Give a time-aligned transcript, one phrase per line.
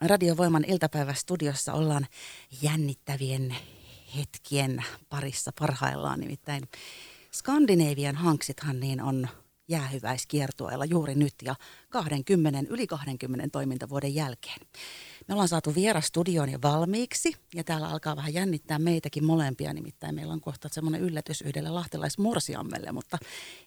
[0.00, 2.06] Radiovoiman iltapäivästudiossa ollaan
[2.62, 3.56] jännittävien
[4.16, 6.20] hetkien parissa parhaillaan.
[6.20, 6.68] Nimittäin
[7.32, 9.28] Skandinavian hanksithan niin on
[9.68, 11.54] jäähyväiskiertueella juuri nyt ja
[11.88, 14.66] 20, yli 20 toimintavuoden jälkeen.
[15.28, 20.14] Me ollaan saatu vieras studioon jo valmiiksi ja täällä alkaa vähän jännittää meitäkin molempia, nimittäin
[20.14, 23.18] meillä on kohta semmoinen yllätys yhdelle lahtelaismorsiammelle, mutta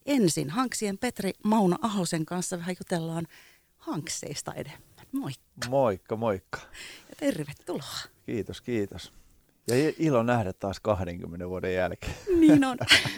[0.05, 3.27] ensin Hanksien Petri Mauna Ahosen kanssa vähän jutellaan
[3.77, 4.90] hankseista enemmän.
[5.11, 5.69] Moikka.
[5.69, 6.59] Moikka, moikka.
[7.09, 7.97] Ja tervetuloa.
[8.25, 9.13] Kiitos, kiitos.
[9.67, 12.15] Ja ilo nähdä taas 20 vuoden jälkeen.
[12.39, 12.77] Niin on.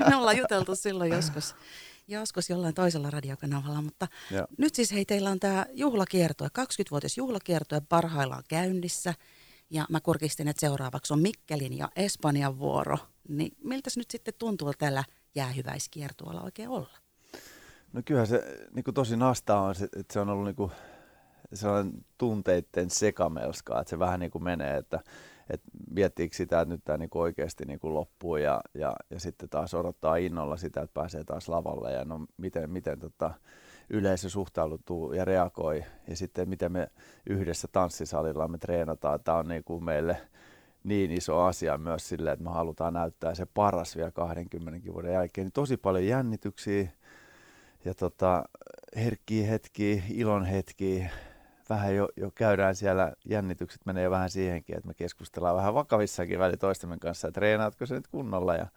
[0.09, 1.55] Me ollaan juteltu silloin joskus,
[2.07, 4.47] joskus jollain toisella radiokanavalla, mutta ja.
[4.57, 9.13] nyt siis hei, teillä on tämä juhlakiertue, 20-vuotias juhlakiertue parhaillaan käynnissä.
[9.69, 12.97] Ja mä kurkistin, että seuraavaksi on Mikkelin ja Espanjan vuoro.
[13.29, 15.03] Niin miltä se nyt sitten tuntuu tällä
[15.35, 16.97] jäähyväiskiertueella oikein olla?
[17.93, 20.71] No kyllähän se niin kuin tosi nastaa on, että se on ollut niin kuin
[21.53, 24.99] sellainen tunteiden sekamelska, että se vähän niin kuin menee, että,
[25.49, 29.19] että miettiikö sitä, että nyt tämä niin kuin oikeasti niin kuin loppuu ja, ja, ja
[29.19, 33.33] sitten taas odottaa innolla sitä, että pääsee taas lavalle ja no miten, miten tota,
[33.89, 36.87] yleisö suhtautuu ja reagoi ja sitten miten me
[37.29, 39.19] yhdessä tanssisalilla me treenataan.
[39.23, 40.17] Tämä on niin kuin meille
[40.83, 45.45] niin iso asia myös sille, että me halutaan näyttää se paras vielä 20 vuoden jälkeen.
[45.45, 46.87] Niin tosi paljon jännityksiä
[47.85, 48.43] ja tota,
[48.95, 51.09] herkkiä hetkiä, ilon hetkiä,
[51.69, 56.57] vähän jo, jo käydään siellä, jännitykset menee vähän siihenkin, että me keskustellaan vähän vakavissakin väli
[56.57, 58.55] toistemme kanssa, että treenaatko se nyt kunnolla.
[58.55, 58.67] Ja,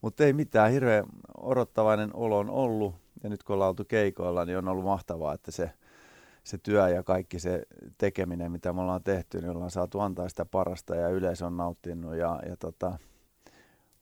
[0.00, 1.04] mutta ei mitään, hirveän
[1.42, 2.94] odottavainen olo on ollut.
[3.22, 5.70] Ja nyt kun ollaan oltu keikoilla, niin on ollut mahtavaa, että se,
[6.44, 7.62] se työ ja kaikki se
[7.98, 12.14] tekeminen, mitä me ollaan tehty, niin ollaan saatu antaa sitä parasta ja yleisö on nauttinut.
[12.14, 12.98] Ja, ja tota,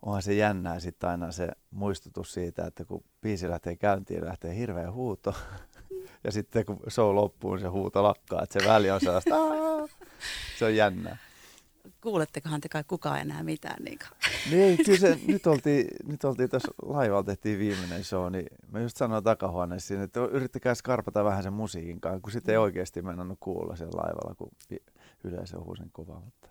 [0.02, 4.92] onhan se jännää sitten aina se muistutus siitä, että kun biisi lähtee käyntiin, lähtee hirveä
[4.92, 5.34] huuto
[6.24, 9.34] ja sitten kun show loppuu, niin se huuto lakkaa, että se väli on sellaista,
[10.58, 11.16] se on jännää.
[12.00, 13.84] Kuulettekohan te kai kukaan enää mitään?
[13.84, 13.98] Niin,
[14.50, 18.96] niin kyllä se, nyt oltiin, nyt oltiin tuossa laivalla tehtiin viimeinen show, niin mä just
[18.96, 23.76] sanoin takahuoneessa, että yrittäkää skarpata vähän sen musiikin kanssa, kun sitten ei oikeasti mennä kuulla
[23.76, 24.50] siellä laivalla, kun
[25.24, 26.20] yleisö huusin kovaa.
[26.20, 26.48] Mutta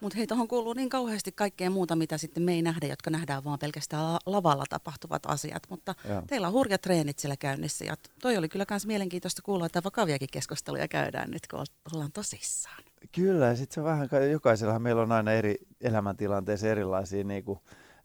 [0.00, 3.44] Mut hei, tuohon kuuluu niin kauheasti kaikkea muuta, mitä sitten me ei nähdä, jotka nähdään
[3.44, 5.62] vaan pelkästään lavalla tapahtuvat asiat.
[5.70, 6.22] Mutta ja.
[6.26, 10.28] teillä on hurjat treenit siellä käynnissä ja toi oli kyllä myös mielenkiintoista kuulla, että vakaviakin
[10.32, 12.82] keskusteluja käydään nyt, kun ollaan tosissaan.
[13.12, 17.58] Kyllä, ja sitten se vähän, jokaisellahan meillä on aina eri elämäntilanteissa erilaisia niin kuin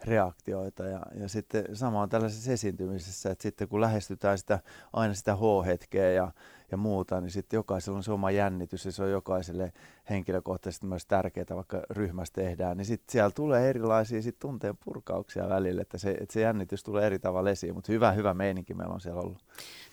[0.04, 4.60] reaktioita ja, ja sitten sama on tällaisessa esiintymisessä, että sitten kun lähestytään sitä,
[4.94, 6.32] aina sitä H-hetkeä ja,
[6.72, 9.74] ja muuta, niin sitten jokaisella on se oma jännitys ja se on jokaiselle
[10.10, 15.82] henkilökohtaisesti myös tärkeää, vaikka ryhmässä tehdään, niin sitten siellä tulee erilaisia sit tunteen purkauksia välillä,
[15.82, 19.02] että se, että se jännitys tulee eri tavalla esiin, mutta hyvä, hyvä meininki meillä on
[19.02, 19.46] siellä ollut.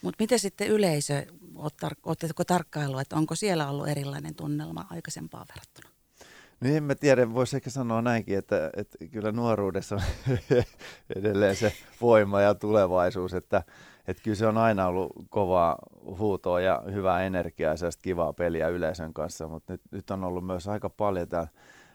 [0.03, 1.27] Mutta miten sitten yleisö,
[2.05, 5.93] oletteko tarkkailu, että onko siellä ollut erilainen tunnelma aikaisempaan verrattuna?
[6.63, 10.03] Niin en mä tiedä, voisi ehkä sanoa näinkin, että, että kyllä nuoruudessa on
[11.17, 13.63] edelleen se voima ja tulevaisuus, että,
[14.09, 15.79] että kyllä se on aina ollut kovaa
[16.19, 20.69] huutoa ja hyvää energiaa ja kivaa peliä yleisön kanssa, mutta nyt, nyt on ollut myös
[20.69, 21.49] aika paljon täällä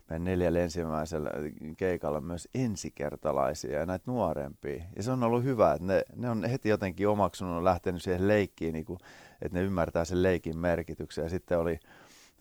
[0.10, 1.32] meidän neljällä ensimmäisellä
[1.78, 4.84] keikalla myös ensikertalaisia ja näitä nuorempia.
[4.96, 8.74] Ja se on ollut hyvä, että ne, ne on heti jotenkin omaksunut, lähtenyt siihen leikkiin,
[8.74, 9.00] niin kuin,
[9.42, 11.24] että ne ymmärtää sen leikin merkityksen.
[11.24, 11.80] Ja sitten oli,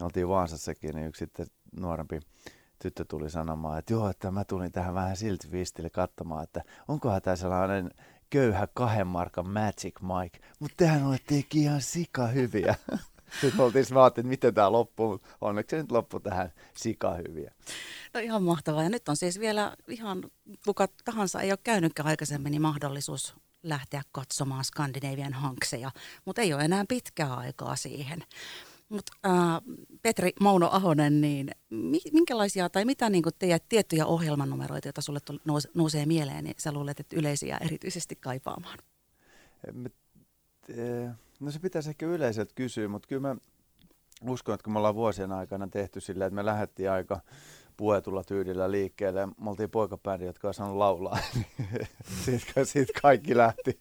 [0.01, 1.47] oltiin Vaasassakin, niin yksi sitten
[1.81, 2.21] nuorempi
[2.79, 7.23] tyttö tuli sanomaan, että joo, että mä tulin tähän vähän silti viistille katsomaan, että onkohan
[7.23, 7.91] tämä sellainen
[8.31, 12.75] köyhä kahden markan Magic Mike, mutta tehän olette ihan sika hyviä.
[13.41, 17.53] Sitten oltiin mä että miten tämä loppuu, onneksi se nyt loppui tähän sika hyviä.
[18.15, 18.83] No ihan mahtavaa.
[18.83, 20.23] Ja nyt on siis vielä ihan
[20.67, 25.91] kuka tahansa ei ole käynytkään aikaisemmin, niin mahdollisuus lähteä katsomaan Skandinavian hankseja,
[26.25, 28.25] mutta ei ole enää pitkää aikaa siihen.
[28.89, 29.33] Mutta äh,
[30.03, 31.51] Petri Mauno Ahonen, niin
[32.13, 35.21] minkälaisia tai mitä niin teidän tiettyjä ohjelmanumeroita, joita sulle
[35.75, 38.79] nousee mieleen, niin sä luulet, että yleisiä erityisesti kaipaamaan?
[41.41, 43.37] No se pitäisi ehkä yleiseltä kysyä, mutta kyllä mä
[44.31, 47.21] uskon, että kun me ollaan vuosien aikana tehty silleen, että me lähdettiin aika
[47.77, 49.27] puetulla tyylillä liikkeelle.
[49.27, 51.19] Me oltiin poikabändi, jotka on saanut laulaa.
[52.25, 53.81] siitä, siitä kaikki lähti.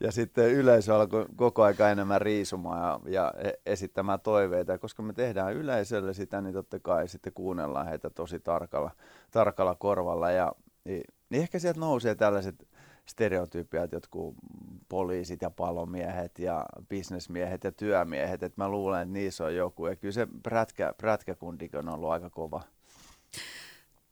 [0.00, 4.72] Ja sitten yleisö alkoi koko aika enemmän riisumaan ja, ja e-, esittämään toiveita.
[4.72, 8.90] Ja koska me tehdään yleisölle sitä, niin totta kai sitten kuunnellaan heitä tosi tarkalla,
[9.30, 10.30] tarkalla korvalla.
[10.30, 10.52] Ja,
[10.84, 12.68] niin, niin ehkä sieltä nousee tällaiset
[13.06, 14.34] stereotypiat, jotkut
[14.88, 18.42] poliisit ja palomiehet ja bisnesmiehet ja työmiehet.
[18.42, 19.86] Et mä luulen, että niissä on joku.
[19.86, 22.62] Ja kyllä se prätkä, prätkäkundikin on ollut aika kova.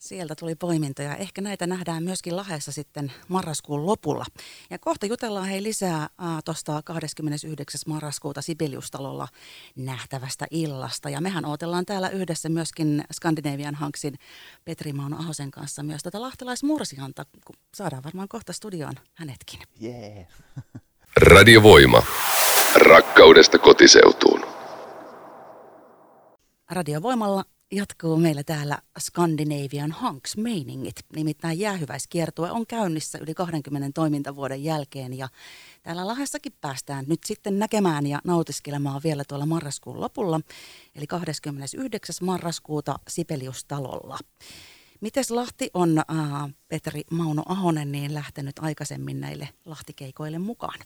[0.07, 1.17] Sieltä tuli poimintoja.
[1.17, 4.25] Ehkä näitä nähdään myöskin Lahessa sitten marraskuun lopulla.
[4.71, 6.09] Ja kohta jutellaan hei lisää
[6.45, 7.81] tuosta 29.
[7.87, 9.29] marraskuuta Sibeliustalolla
[9.77, 11.11] nähtävästä illasta.
[11.11, 14.15] Ja mehän odotellaan täällä yhdessä myöskin Skandinavian Hanksin
[14.65, 19.61] Petri Mauno Ahosen kanssa myös tätä lahtelaismursianta, kun saadaan varmaan kohta studioon hänetkin.
[19.83, 20.27] Yeah.
[21.31, 22.03] Radiovoima.
[22.75, 24.47] Rakkaudesta kotiseutuun.
[26.71, 30.97] Radiovoimalla jatkuu meillä täällä Scandinavian Hunks meiningit.
[31.17, 35.29] Nimittäin jäähyväiskiertue on käynnissä yli 20 toimintavuoden jälkeen ja
[35.83, 40.41] täällä Lahdessakin päästään nyt sitten näkemään ja nautiskelemaan vielä tuolla marraskuun lopulla,
[40.95, 42.17] eli 29.
[42.23, 44.19] marraskuuta Sipeliustalolla.
[45.01, 50.79] Mites Lahti on, äh, Petri Mauno Ahonen, niin lähtenyt aikaisemmin näille Lahtikeikoille mukaan?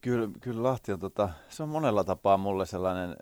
[0.00, 3.16] Kyllä, kyllä Lahti on, tota, se on monella tapaa mulle sellainen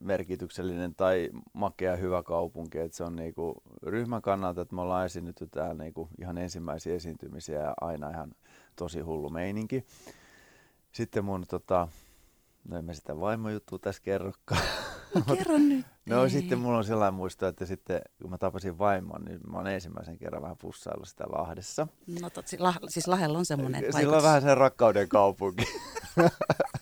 [0.00, 2.78] merkityksellinen tai makea hyvä kaupunki.
[2.78, 7.60] Että se on niinku ryhmän kannalta, että me ollaan esiinnytty täällä niinku ihan ensimmäisiä esiintymisiä
[7.60, 8.32] ja aina ihan
[8.76, 9.84] tosi hullu meininki.
[10.92, 11.88] Sitten mun, tota,
[12.68, 14.62] no en mä sitä vaimojuttua tässä kerrokaan.
[15.14, 15.86] No kerro nyt.
[16.06, 16.30] No Ei.
[16.30, 20.18] sitten mulla on sellainen muisto, että sitten kun mä tapasin vaimon, niin mä oon ensimmäisen
[20.18, 21.86] kerran vähän pussaillut sitä Lahdessa.
[22.22, 22.46] No tot,
[22.88, 25.64] siis Lahdella on semmoinen Sillä on vähän sen rakkauden kaupunki.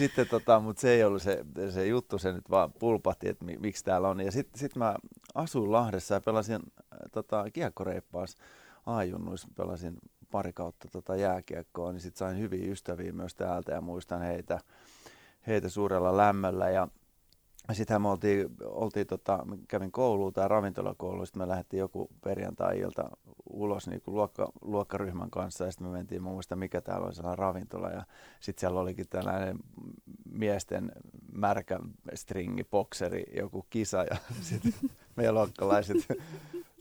[0.00, 3.84] sitten tota, mutta se ei ollut se, se juttu, se nyt vaan pulpahti, että miksi
[3.84, 4.20] täällä on.
[4.20, 4.96] Ja sitten sit mä
[5.34, 8.36] asuin Lahdessa ja pelasin äh, tota, kiekkoreippaas
[8.86, 9.96] aajunnuissa, pelasin
[10.30, 14.58] pari kautta tota jääkiekkoa, niin sitten sain hyviä ystäviä myös täältä ja muistan heitä,
[15.46, 16.70] heitä suurella lämmöllä.
[16.70, 16.88] Ja
[17.72, 23.10] Sittenhän me oltiin, oltiin tota, kävin kouluun tai ravintolakouluun, sitten me lähdettiin joku perjantai-ilta
[23.50, 27.14] ulos niin kuin luokka, luokkaryhmän kanssa ja sitten me mentiin, mä muistan mikä täällä oli
[27.14, 28.04] sellainen ravintola ja
[28.40, 29.58] sitten siellä olikin tällainen
[30.32, 30.92] miesten
[31.32, 31.78] märkä
[32.14, 34.74] stringi, bokseri, joku kisa ja sitten
[35.16, 35.96] meidän luokkalaiset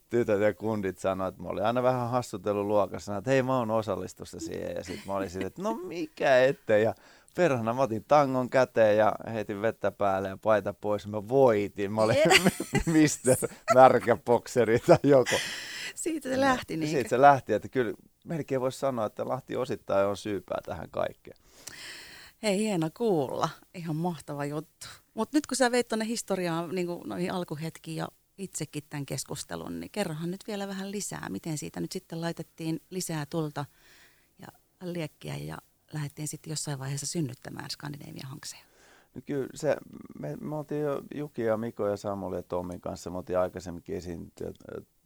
[0.09, 3.71] tytöt ja kundit sanoivat, että mä olin aina vähän hassutellut luokassa, että hei mä oon
[3.71, 6.95] osallistussa siihen ja sitten mä olin sitten, että no mikä ettei ja
[7.35, 11.07] perhana mä otin tangon käteen ja heitin vettä päälle ja paita pois.
[11.07, 11.91] Mä voitin.
[11.91, 12.17] Mä olin
[12.85, 13.37] mister
[13.73, 15.35] märkä bokseri tai joko.
[15.95, 16.91] Siitä se lähti niin.
[16.91, 17.93] Siitä se lähti, että kyllä
[18.25, 21.37] melkein voisi sanoa, että Lahti osittain on syypää tähän kaikkeen.
[22.43, 23.49] Hei, hieno kuulla.
[23.73, 24.87] Ihan mahtava juttu.
[25.13, 28.07] Mutta nyt kun sä veit tuonne historiaan niin noihin alkuhetkiin ja
[28.39, 31.29] itsekin tämän keskustelun, niin kerrohan nyt vielä vähän lisää.
[31.29, 33.65] Miten siitä nyt sitten laitettiin lisää tulta
[34.39, 34.47] ja
[34.83, 35.57] liekkiä ja
[35.93, 38.63] lähdettiin sitten jossain vaiheessa synnyttämään Skandinavia Hankseja?
[39.15, 39.77] No kyllä se,
[40.19, 43.95] me, me oltiin jo Juki ja Miko ja Samuli ja Tommin kanssa, me oltiin aikaisemminkin
[43.95, 44.51] esiintyä,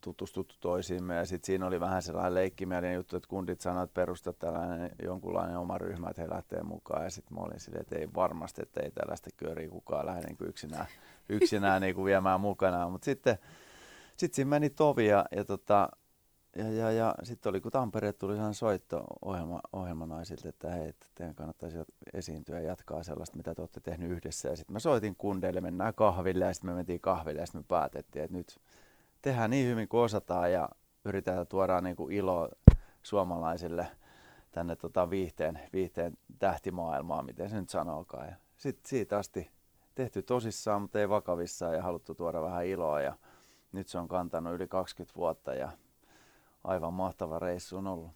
[0.03, 4.33] tutustuttu toisiimme ja sitten siinä oli vähän sellainen leikkimielinen juttu, että kundit sanoivat, että perusta
[4.33, 8.09] tällainen jonkunlainen oma ryhmä, että he lähtee mukaan ja sitten mä olin silleen, että ei
[8.15, 10.85] varmasti, että ei tällaista kööriä kukaan lähde niin kuin yksinään,
[11.29, 13.37] yksinään niin kuin viemään mukanaan, mutta sitten
[14.17, 15.89] sit siinä meni tovi ja, ja tota,
[16.55, 21.07] ja, ja, ja sitten oli, kun Tampere tuli sellainen soitto ohjelma, ohjelmanaisilta, että hei, että
[21.15, 21.77] teidän kannattaisi
[22.13, 24.49] esiintyä ja jatkaa sellaista, mitä te olette tehnyt yhdessä.
[24.49, 27.65] Ja sitten mä soitin kundeille, mennään kahville ja sitten me mentiin kahville ja sitten me
[27.67, 28.59] päätettiin, että nyt
[29.23, 30.69] tehdään niin hyvin kuin osataan ja
[31.05, 32.49] yritetään tuoda niin kuin ilo
[33.03, 33.87] suomalaisille
[34.51, 38.27] tänne tota viihteen, viihteen tähtimaailmaan, miten se nyt sanookaan.
[38.27, 39.51] Ja sitten siitä asti
[39.95, 43.17] tehty tosissaan, mutta ei vakavissaan ja haluttu tuoda vähän iloa ja
[43.71, 45.71] nyt se on kantanut yli 20 vuotta ja
[46.63, 48.11] aivan mahtava reissu on ollut.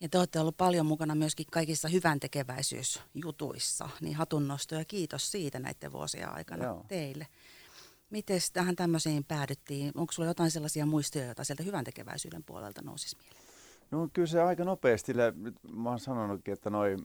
[0.00, 5.58] Ja te olette ollut paljon mukana myöskin kaikissa hyvän tekeväisyysjutuissa, niin hatunnosto ja kiitos siitä
[5.58, 6.84] näiden vuosien aikana Joo.
[6.88, 7.26] teille.
[8.10, 9.92] Miten tähän tämmöisiin päädyttiin?
[9.94, 13.44] Onko sulla jotain sellaisia muistoja, joita sieltä hyvän tekeväisyyden puolelta nousisi mieleen?
[13.90, 15.12] No kyllä se aika nopeasti,
[15.72, 16.98] mä oon sanonutkin, että noin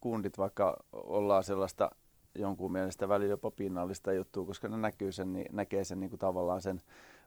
[0.00, 1.90] kundit, vaikka ollaan sellaista
[2.34, 6.20] jonkun mielestä välillä jopa pinnallista juttua, koska ne näkyy sen, niin, näkee sen niin kuin
[6.20, 6.80] tavallaan sen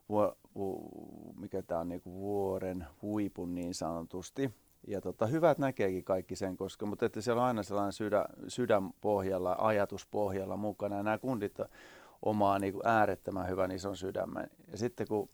[0.10, 0.18] vu,
[0.56, 0.92] vu,
[1.40, 4.54] mikä tämä on, niin kuin vuoren huipun niin sanotusti.
[4.88, 9.56] Ja tota, hyvät näkeekin kaikki sen, koska, mutta että siellä on aina sellainen sydän, sydänpohjalla,
[9.60, 10.96] ajatuspohjalla mukana.
[10.96, 11.58] Ja nämä kundit
[12.22, 14.50] omaa niin kuin äärettömän hyvän ison sydämen.
[14.72, 15.30] Ja sitten kun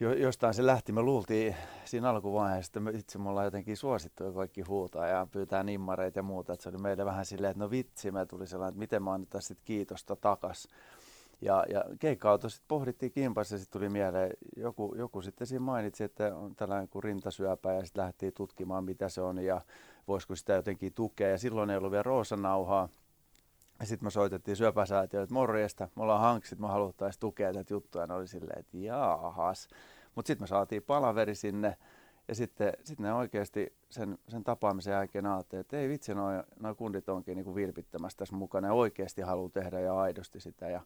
[0.00, 4.24] jo, jostain se lähti, me luultiin siinä alkuvaiheessa, että me itse me ollaan jotenkin suosittu
[4.24, 6.52] ja kaikki huutaa ja pyytää nimmareita ja muuta.
[6.52, 9.12] Että se oli meille vähän silleen, että no vitsi, me tuli sellainen, että miten mä
[9.12, 10.68] annetaan sitten kiitosta takas.
[11.40, 16.04] Ja, ja keikka sitten pohdittiin kimpassa ja sitten tuli mieleen, joku, joku sitten siinä mainitsi,
[16.04, 19.60] että on tällainen kuin rintasyöpä ja sitten lähtiin tutkimaan mitä se on ja
[20.08, 21.28] voisiko sitä jotenkin tukea.
[21.28, 22.88] Ja silloin ei ollut vielä roosanauhaa.
[23.84, 28.00] Sitten me soitettiin syöpäsäätiölle, että morjesta, me ollaan hanksit, me haluttaisiin tukea tätä juttua.
[28.00, 29.68] Ja ne oli silleen, että jaahas.
[30.14, 31.76] Mutta sitten me saatiin palaveri sinne
[32.28, 36.74] ja sitten sit ne oikeasti sen, sen tapaamisen jälkeen ajattelivat, että ei vitsi, noin noi
[36.74, 40.68] kundit onkin niinku vilpittömässä tässä mukana ja oikeasti haluaa tehdä ja aidosti sitä.
[40.68, 40.80] Ja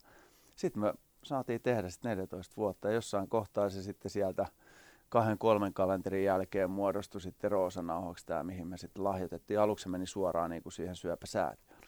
[0.56, 2.88] sitten me saatiin tehdä sitten 14 vuotta.
[2.88, 4.46] Ja jossain kohtaa se sitten sieltä
[5.08, 9.60] kahden kolmen kalenterin jälkeen muodostui sitten roosanauhoksi tämä, mihin me sitten lahjoitettiin.
[9.60, 11.79] Aluksi meni suoraan niin kuin siihen syöpäsäätiöön.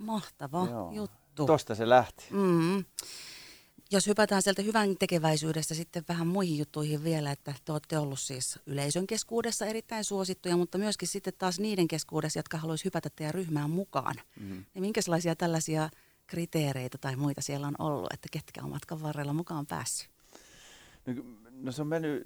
[0.00, 0.92] Mahtava Joo.
[0.92, 1.46] juttu.
[1.46, 2.24] Tosta se lähti.
[2.30, 2.84] Mm.
[3.92, 8.58] Jos hypätään sieltä hyvän tekeväisyydestä sitten vähän muihin juttuihin vielä, että te olette ollut siis
[8.66, 13.70] yleisön keskuudessa erittäin suosittuja, mutta myöskin sitten taas niiden keskuudessa, jotka haluaisivat hypätä teidän ryhmään
[13.70, 14.16] mukaan.
[14.40, 14.64] Mm-hmm.
[14.74, 15.90] Niin minkälaisia tällaisia
[16.26, 20.10] kriteereitä tai muita siellä on ollut, että ketkä on matkan varrella mukaan päässyt?
[21.06, 21.14] No,
[21.52, 22.22] no se on mennyt,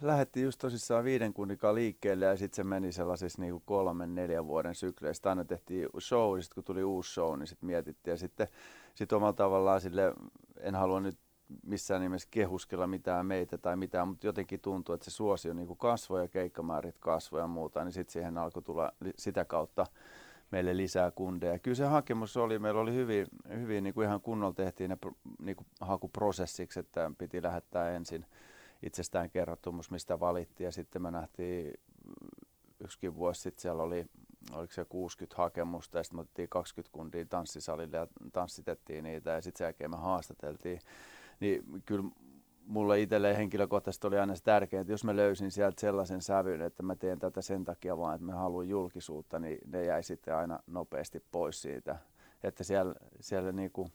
[0.00, 4.74] lähdettiin just tosissaan viiden kunnikaan liikkeelle ja sitten se meni sellaisissa niinku kolmen, neljän vuoden
[4.74, 5.28] sykleissä.
[5.28, 8.48] Aina tehtiin show sitten kun tuli uusi show, niin sitten mietittiin ja sitten
[8.94, 10.14] sit omalla tavallaan sille,
[10.60, 11.18] en halua nyt
[11.66, 16.20] missään nimessä kehuskella mitään meitä tai mitään, mutta jotenkin tuntuu, että se suosio niin kasvoi
[16.20, 19.86] ja keikkamäärit kasvoi ja muuta, niin sitten siihen alkoi tulla sitä kautta
[20.50, 21.58] meille lisää kundeja.
[21.58, 24.96] Kyllä se hakemus oli, meillä oli hyvin, hyvin niin kuin ihan kunnolla tehtiin ne
[25.38, 28.26] niin kuin hakuprosessiksi, että piti lähettää ensin
[28.82, 31.74] itsestään kerrottumus, mistä valittiin ja sitten me nähtiin
[32.80, 34.06] yksikin vuosi sitten siellä oli,
[34.52, 39.40] oliko se 60 hakemusta ja sitten me otettiin 20 kundia tanssisalille ja tanssitettiin niitä ja
[39.40, 40.80] sitten sen jälkeen me haastateltiin.
[41.40, 42.04] Niin kyllä
[42.66, 46.82] mulle itselleen henkilökohtaisesti oli aina se tärkeää, että jos mä löysin sieltä sellaisen sävyn, että
[46.82, 50.58] mä teen tätä sen takia vaan, että mä haluan julkisuutta, niin ne jäi sitten aina
[50.66, 51.98] nopeasti pois siitä.
[52.42, 53.90] Että siellä, siellä niinku,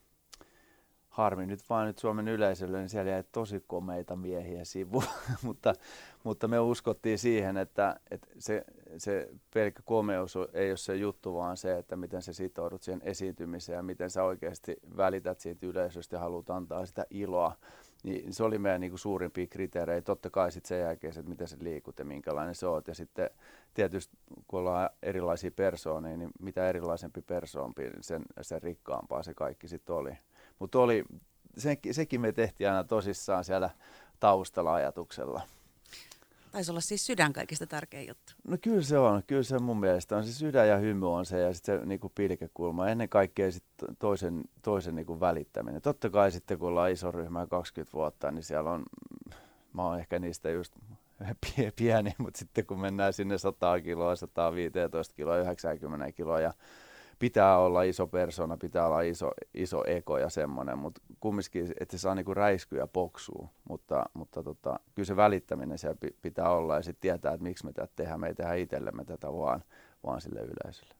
[1.16, 5.04] harmi nyt vain nyt Suomen yleisölle, niin siellä jäi tosi komeita miehiä sivu,
[5.46, 5.74] mutta,
[6.24, 8.66] mutta me uskottiin siihen, että, että se,
[8.98, 13.76] se pelkkä komeus ei ole se juttu, vaan se, että miten sä sitoudut siihen esiintymiseen
[13.76, 17.56] ja miten sä oikeasti välität siitä yleisöstä ja haluat antaa sitä iloa
[18.04, 20.02] niin se oli meidän niin kuin suurimpia kriteerejä.
[20.02, 22.88] Totta kai sitten sen jälkeen, että miten se liikut ja minkälainen se oot.
[22.88, 23.30] Ja sitten
[23.74, 24.18] tietysti
[24.48, 29.96] kun ollaan erilaisia persoonia, niin mitä erilaisempi persoonpi, niin sen, sen rikkaampaa se kaikki sitten
[29.96, 30.18] oli.
[30.60, 31.04] Mutta oli,
[31.58, 33.70] se, sekin me tehtiin aina tosissaan siellä
[34.20, 35.42] taustalla ajatuksella.
[36.52, 38.34] Taisi olla siis sydän kaikista tärkein juttu.
[38.48, 39.24] No kyllä se on.
[39.28, 40.24] Kyllä se mun mielestä on.
[40.24, 42.90] Se sydän ja hymy on se ja sitten se niinku pilkekulma.
[42.90, 43.64] Ennen kaikkea sit
[44.00, 45.82] toisen, toisen niinku välittäminen.
[45.82, 48.84] Totta kai sitten kun ollaan iso ryhmä 20 vuotta, niin siellä on,
[49.74, 50.74] mä oon ehkä niistä just
[51.76, 56.54] pieni, mutta sitten kun mennään sinne 100 kiloa, 115 kiloa, 90 kiloa ja
[57.20, 62.02] pitää olla iso persona, pitää olla iso, iso eko ja semmoinen, mutta kumminkin, että se
[62.02, 67.02] saa niinku räiskyä poksua, mutta, mutta tota, kyllä se välittäminen siellä pitää olla ja sitten
[67.02, 69.64] tietää, että miksi me tätä tehdään, me ei tehdä itsellemme tätä vaan,
[70.06, 70.96] vaan sille yleisölle.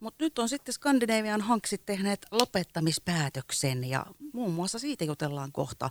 [0.00, 5.90] Mutta nyt on sitten Skandinavian hanksit tehneet lopettamispäätöksen ja muun muassa siitä jutellaan kohta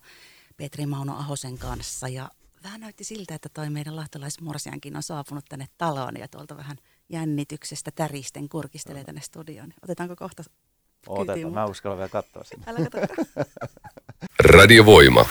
[0.58, 2.30] Petri Mauno Ahosen kanssa ja
[2.63, 6.77] vähän näytti siltä, että toi meidän lahtolaismorsiankin on saapunut tänne taloon ja tuolta vähän–
[7.09, 9.74] jännityksestä täristen kurkistelee tänne studioon.
[9.83, 10.43] Otetaanko kohta
[11.07, 12.65] Otetaan, mä uskallan vielä katsoa sinne.
[12.67, 12.79] Älä
[14.53, 15.25] Radiovoima.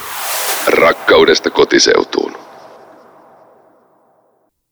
[0.67, 2.37] Rakkaudesta kotiseutuun.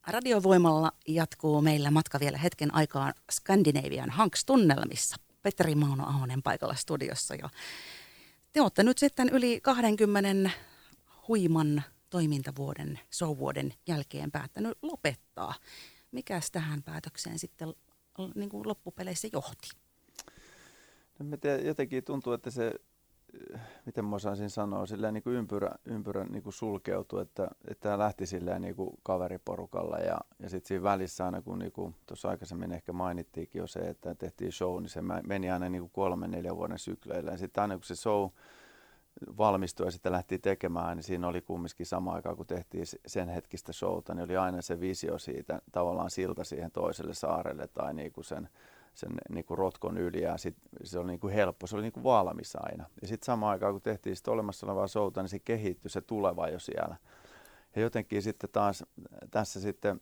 [0.06, 5.16] Radiovoimalla jatkuu meillä matka vielä hetken aikaa Scandinavian Hanks-tunnelmissa.
[5.42, 7.34] Petteri Mauno Ahonen paikalla studiossa.
[7.34, 7.48] Ja
[8.52, 10.50] te olette nyt sitten yli 20
[11.28, 15.54] huiman toimintavuoden, showvuoden jälkeen päättänyt lopettaa.
[16.12, 17.74] Mikäs tähän päätökseen sitten
[18.34, 19.70] niin kuin loppupeleissä johti?
[21.18, 22.72] No, mä tiedän, jotenkin tuntuu, että se,
[23.86, 27.98] miten mä osaisin sanoa, silleen niin kuin ympyrä, ympyrä niin kuin sulkeutui, että, että tämä
[27.98, 32.28] lähti silleen niin kuin kaveriporukalla ja, ja sitten siinä välissä aina, kun niin kuin tuossa
[32.28, 36.30] aikaisemmin ehkä mainittiinkin jo se, että tehtiin show, niin se meni aina niin kuin kolmen,
[36.30, 38.28] neljän vuoden sykleillä ja sitten aina kun se show
[39.38, 43.72] valmistui ja sitten lähti tekemään, niin siinä oli kumminkin sama aikaa, kun tehtiin sen hetkistä
[43.72, 48.48] showta, niin oli aina se visio siitä tavallaan silta siihen toiselle saarelle tai niinku sen,
[48.94, 52.84] sen niinku rotkon yli ja sit se oli niinku helppo, se oli niinku valmis aina.
[53.02, 56.48] Ja sitten samaan aikaan, kun tehtiin sitä olemassa olevaa showta, niin se kehittyi se tuleva
[56.48, 56.96] jo siellä.
[57.76, 58.84] Ja jotenkin sitten taas
[59.30, 60.00] tässä sitten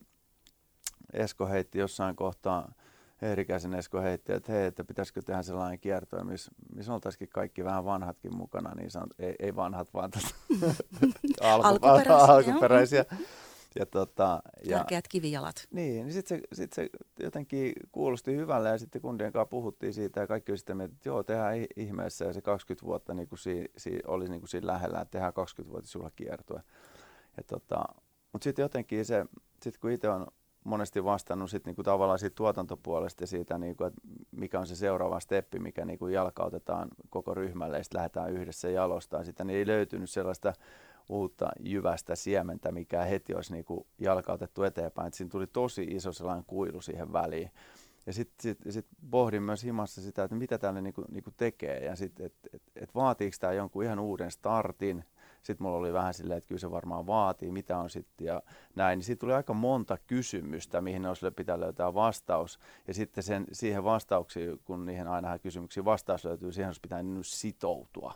[1.13, 2.73] Esko heitti jossain kohtaa
[3.21, 7.85] Eerikäisen Esko heitti, että hei, että pitäisikö tehdä sellainen kierto, missä miss oltaisikin kaikki vähän
[7.85, 10.11] vanhatkin mukana, niin sanot, ei, ei vanhat, vaan
[11.41, 12.35] alku, alkuperäisiä.
[12.35, 13.05] alkuperäisiä.
[13.79, 15.67] Ja tota, ja, Tärkeät kivijalat.
[15.71, 20.19] Niin, niin sitten se, sit se jotenkin kuulosti hyvälle ja sitten kundien kanssa puhuttiin siitä
[20.19, 23.71] ja kaikki oli sitten että joo, tehdään ihmeessä ja se 20 vuotta niin kuin si,
[23.77, 26.61] si, oli niin kuin siinä lähellä, että tehdään 20 vuotta kiertoa.
[27.37, 27.83] Ja tota,
[28.31, 29.25] mutta sitten jotenkin se,
[29.63, 30.27] sit kun itse on
[30.63, 34.01] monesti vastannut sit niinku tavallaan siitä tuotantopuolesta ja siitä, niinku, että
[34.31, 39.25] mikä on se seuraava steppi, mikä niinku jalkautetaan koko ryhmälle ja sitten lähdetään yhdessä jalostaan
[39.25, 40.53] sitä, niin ei löytynyt sellaista
[41.09, 45.07] uutta jyvästä siementä, mikä heti olisi niinku jalkautettu eteenpäin.
[45.07, 47.51] Et siinä tuli tosi iso sellainen kuilu siihen väliin.
[48.05, 51.95] Ja sitten sit, sit pohdin myös himassa sitä, että mitä tälle niinku, niinku tekee ja
[51.95, 55.03] sitten, että et, et vaatiiko tämä jonkun ihan uuden startin.
[55.43, 58.41] Sitten mulla oli vähän silleen, että kyllä se varmaan vaatii, mitä on sitten ja
[58.75, 58.97] näin.
[58.97, 62.59] Niin siitä tuli aika monta kysymystä, mihin olisi pitää löytää vastaus.
[62.87, 68.13] Ja sitten sen, siihen vastauksiin, kun niihin aina kysymyksiin vastaus löytyy, siihen olisi pitää sitoutua.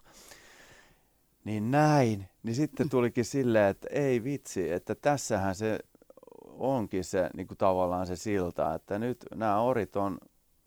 [1.44, 2.30] Niin näin.
[2.44, 5.80] Niin sitten tulikin silleen, että ei vitsi, että tässähän se
[6.48, 10.18] onkin se niin kuin tavallaan se silta, että nyt nämä orit on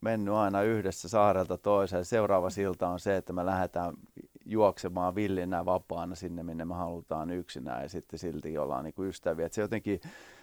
[0.00, 2.04] mennyt aina yhdessä saarelta toiseen.
[2.04, 3.94] Seuraava silta on se, että me lähdetään
[4.48, 9.46] juoksemaan villinä vapaana sinne, minne me halutaan yksinään ja sitten silti ollaan niin kuin ystäviä.
[9.46, 10.00] Et se jotenkin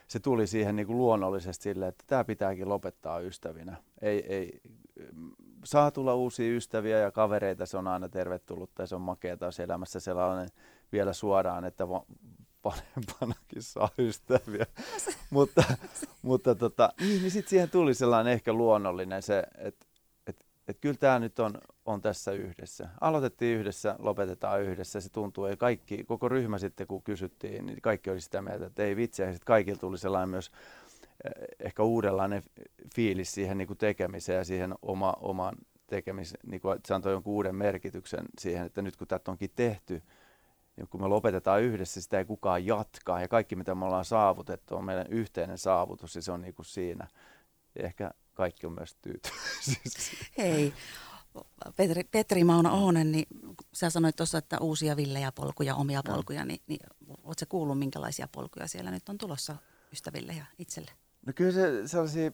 [0.08, 3.78] se tuli siihen niin kuin luonnollisesti sille, että tämä pitääkin lopettaa ystävinä.
[4.02, 4.62] Ei, ei,
[5.64, 9.60] saa tulla uusia ystäviä ja kavereita, se on aina tervetullutta ja se on makeata jos
[9.60, 10.50] elämässä sellainen
[10.92, 11.88] vielä suoraan, että
[12.66, 14.66] vanhempanakin saa ystäviä.
[15.30, 15.64] mutta
[16.22, 19.86] mutta tota, niin, niin sitten siihen tuli sellainen ehkä luonnollinen se, että
[20.28, 22.90] et, et kyllä tämä nyt on, on tässä yhdessä.
[23.02, 25.02] Aloitettiin yhdessä, lopetetaan yhdessä.
[25.02, 28.84] Se tuntuu, että kaikki, koko ryhmä sitten kun kysyttiin, niin kaikki oli sitä mieltä, että
[28.84, 29.22] ei vitsi.
[29.22, 30.52] Ja sitten kaikilla tuli sellainen myös
[31.24, 32.44] eh, ehkä uudenlainen
[32.96, 35.56] fiilis siihen niin kuin tekemiseen ja siihen oma, oman
[35.88, 40.04] tekemiseen, niin kuin, se antoi jonkun uuden merkityksen siihen, että nyt kun tätä onkin tehty,
[40.76, 43.22] niin kun me lopetetaan yhdessä, sitä ei kukaan jatkaa.
[43.22, 46.66] Ja kaikki, mitä me ollaan saavutettu, on meidän yhteinen saavutus ja se on niin kuin
[46.66, 47.08] siinä.
[47.76, 50.28] Ja ehkä kaikki on myös tyytyväisiä.
[50.38, 50.74] Hei,
[51.76, 53.28] Petri, Petri Mauna Ohonen, niin
[53.74, 56.46] sä sanoit tuossa, että uusia villejä polkuja, omia polkuja, no.
[56.46, 56.80] niin, niin
[57.24, 59.56] ootko kuullut, minkälaisia polkuja siellä nyt on tulossa
[59.92, 60.92] ystäville ja itselle?
[61.26, 62.32] No kyllä se sellaisia,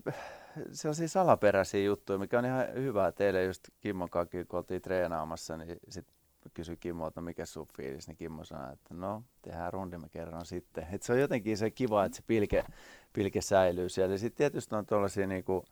[0.72, 5.78] sellaisia salaperäisiä juttuja, mikä on ihan hyvä teille just Kimmon kanssa, kun oltiin treenaamassa, niin
[5.90, 6.16] sitten
[6.54, 10.88] kysyi Kimmolta, mikä sun fiilis, niin Kimmo sanoi, että no, tehdään rundimme kerran sitten.
[10.92, 12.66] Et se on jotenkin se kiva, että se pilke,
[13.14, 14.18] pilke säilyy siellä.
[14.18, 15.66] Sitten tietysti on tuollaisia niin kuin,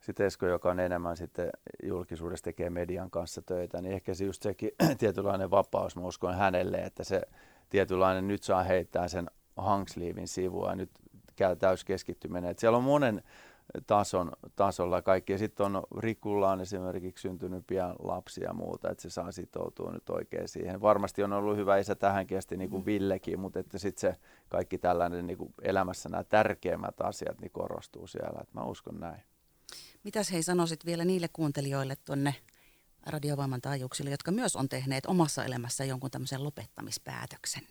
[0.00, 1.50] sitten Esko, joka on enemmän sitten
[1.82, 6.76] julkisuudessa tekee median kanssa töitä, niin ehkä se just sekin tietynlainen vapaus, mä uskon hänelle,
[6.76, 7.22] että se
[7.70, 10.90] tietynlainen nyt saa heittää sen hangsliivin sivua ja nyt
[11.36, 12.50] käy täyskeskittyminen.
[12.50, 13.22] Että siellä on monen
[13.86, 15.32] tason, tasolla kaikki.
[15.32, 19.92] Ja sitten on Rikulla on esimerkiksi syntynyt pian lapsia ja muuta, että se saa sitoutua
[19.92, 20.80] nyt oikein siihen.
[20.80, 22.86] Varmasti on ollut hyvä isä tähänkin asti, niin kuin mm.
[22.86, 28.06] Villekin, mutta että sitten se kaikki tällainen niin kuin elämässä nämä tärkeimmät asiat niin korostuu
[28.06, 28.40] siellä.
[28.40, 29.22] Että mä uskon näin.
[30.04, 32.34] Mitäs hei sanoisit vielä niille kuuntelijoille tuonne
[33.06, 37.62] radiovoiman taajuuksille, jotka myös on tehneet omassa elämässä jonkun tämmöisen lopettamispäätöksen?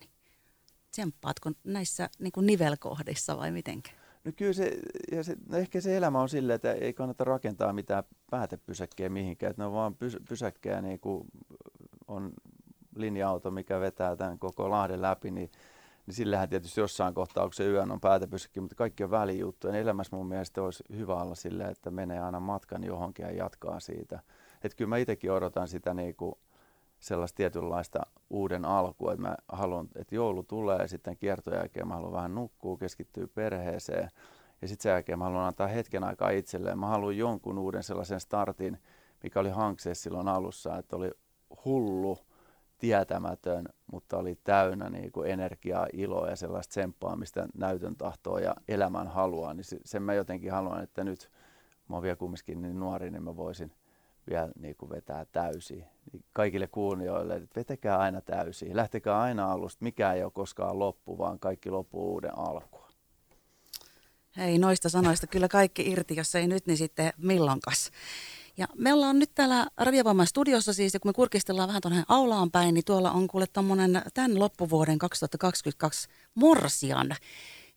[0.90, 3.90] Tsemppaatko näissä niin kuin nivelkohdissa vai mitenkä?
[4.24, 4.78] No kyllä se,
[5.12, 9.50] ja se, no ehkä se elämä on silleen, että ei kannata rakentaa mitään päätepysäkkeä mihinkään,
[9.50, 11.28] että ne on vaan pys, pysäkkejä, niin kuin
[12.08, 12.32] on
[12.96, 15.50] linja-auto, mikä vetää tämän koko Lahden läpi, niin,
[16.06, 19.74] niin sillähän tietysti jossain kohtaa, kun se yön on päätepysäkki, mutta kaikki on välijuttuja.
[19.74, 24.20] Elämässä mun mielestä olisi hyvä olla silleen, että menee aina matkan johonkin ja jatkaa siitä.
[24.64, 26.34] Että kyllä mä itsekin odotan sitä niin kuin,
[27.00, 31.94] sellaista tietynlaista uuden alkua, että mä haluan, että joulu tulee ja sitten kiertojen jälkeen mä
[31.94, 34.10] haluan vähän nukkua, keskittyä perheeseen
[34.62, 36.78] ja sitten sen jälkeen mä haluan antaa hetken aikaa itselleen.
[36.78, 38.78] Mä haluan jonkun uuden sellaisen startin,
[39.22, 41.10] mikä oli hankseessa silloin alussa, että oli
[41.64, 42.18] hullu,
[42.80, 49.08] tietämätön, mutta oli täynnä niin kuin energiaa, iloa ja sellaista tsemppaamista, näytön tahtoa ja elämän
[49.08, 51.30] halua, niin sen mä jotenkin haluan, että nyt
[51.88, 53.72] mä oon vielä kumminkin niin nuori, niin mä voisin
[54.30, 55.84] vielä niin kuin vetää täysin.
[56.12, 58.76] Niin kaikille kuulijoille, että vetäkää aina täysin.
[58.76, 59.84] Lähtekää aina alusta.
[59.84, 62.90] Mikään ei ole koskaan loppu, vaan kaikki loppuu uuden alkua.
[64.36, 67.90] Hei, noista sanoista kyllä kaikki irti, jos ei nyt, niin sitten milloinkas.
[68.60, 72.50] Ja me ollaan nyt täällä Radiovoiman studiossa siis, ja kun me kurkistellaan vähän tuonne aulaan
[72.50, 77.16] päin, niin tuolla on kuule tommonen tämän loppuvuoden 2022 morsian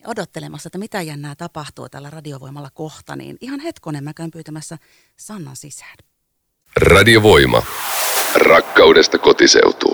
[0.07, 4.77] odottelemassa, että mitä jännää tapahtuu tällä radiovoimalla kohta, niin ihan hetkonen mä käyn pyytämässä
[5.15, 5.97] Sannan sisään.
[6.77, 7.63] Radiovoima.
[8.35, 9.92] Rakkaudesta kotiseutuun.